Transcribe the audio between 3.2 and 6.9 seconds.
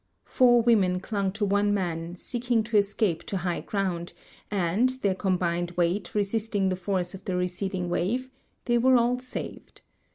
to liigli ground, and their combined weight resisting the